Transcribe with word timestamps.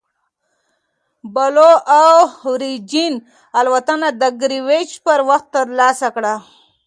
بلو 1.33 1.71
اوریجن 2.01 3.13
الوتنه 3.59 4.09
د 4.21 4.23
ګرینویچ 4.41 4.91
پر 5.05 5.19
وخت 5.29 5.47
ترسره 5.55 6.09
کړه. 6.15 6.35